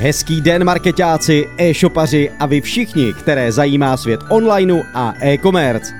[0.00, 5.92] Hezký den marketáci, e-shopaři a vy všichni, které zajímá svět onlineu a e-commerce.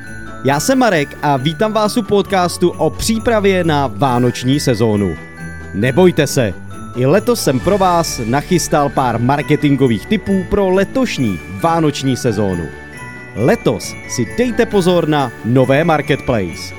[0.45, 5.17] Já jsem Marek a vítám vás u podcastu o přípravě na vánoční sezónu.
[5.75, 6.55] Nebojte se,
[6.97, 12.67] i letos jsem pro vás nachystal pár marketingových tipů pro letošní vánoční sezónu.
[13.37, 16.75] Letos si dejte pozor na nové marketplace.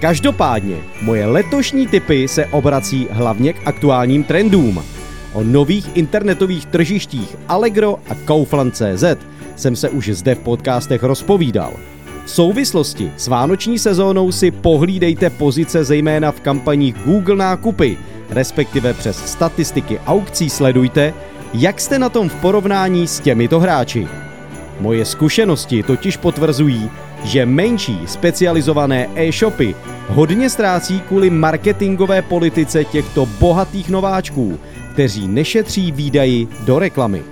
[0.00, 4.84] Každopádně moje letošní tipy se obrací hlavně k aktuálním trendům–
[5.36, 9.04] O nových internetových tržištích Allegro a Kaufland.cz
[9.56, 11.72] jsem se už zde v podcastech rozpovídal.
[12.24, 17.98] V souvislosti s vánoční sezónou si pohlídejte pozice zejména v kampaních Google nákupy,
[18.30, 21.14] respektive přes statistiky aukcí sledujte,
[21.54, 24.08] jak jste na tom v porovnání s těmito hráči.
[24.80, 26.90] Moje zkušenosti totiž potvrzují,
[27.26, 29.74] že menší specializované e-shopy
[30.08, 34.58] hodně ztrácí kvůli marketingové politice těchto bohatých nováčků,
[34.92, 37.22] kteří nešetří výdaji do reklamy.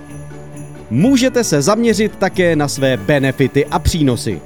[0.89, 4.41] Můžete se zaměřit také na své benefity a přínosy.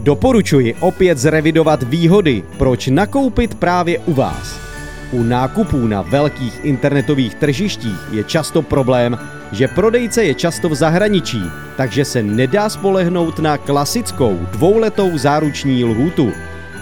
[0.00, 4.60] Doporučuji opět zrevidovat výhody, proč nakoupit právě u vás.
[5.12, 9.18] U nákupů na velkých internetových tržištích je často problém,
[9.52, 11.42] že prodejce je často v zahraničí,
[11.76, 16.32] takže se nedá spolehnout na klasickou dvouletou záruční lhůtu.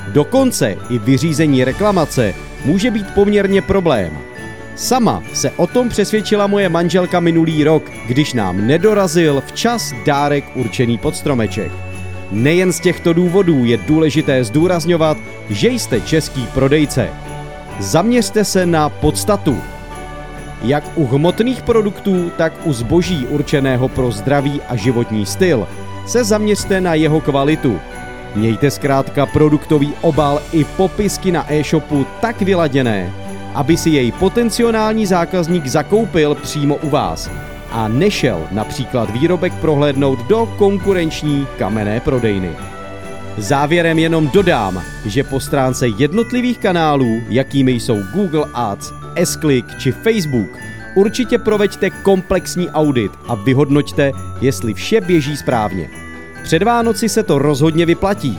[0.09, 4.19] Dokonce i vyřízení reklamace může být poměrně problém.
[4.77, 10.99] Sama se o tom přesvědčila moje manželka minulý rok, když nám nedorazil včas dárek určený
[10.99, 11.73] pod stromeček.
[12.31, 15.19] Nejen z těchto důvodů je důležité zdůrazňovat,
[15.51, 17.09] že jste český prodejce.
[17.81, 19.59] Zaměřte se na podstatu.
[20.63, 25.69] Jak u hmotných produktů, tak u zboží určeného pro zdraví a životní styl
[26.07, 27.81] se zaměřte na jeho kvalitu.
[28.35, 33.13] Mějte zkrátka produktový obal i popisky na e-shopu tak vyladěné,
[33.55, 37.31] aby si jej potenciální zákazník zakoupil přímo u vás
[37.71, 42.76] a nešel například výrobek prohlédnout do konkurenční kamenné prodejny.
[43.39, 50.51] Závěrem jenom dodám, že po stránce jednotlivých kanálů, jakými jsou Google Ads, S-Click či Facebook,
[50.95, 55.91] určitě proveďte komplexní audit a vyhodnoťte, jestli vše běží správně.
[56.43, 58.39] Před Vánoci se to rozhodně vyplatí.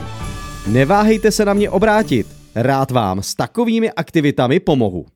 [0.66, 5.06] Neváhejte se na mě obrátit, rád vám s takovými aktivitami pomohu.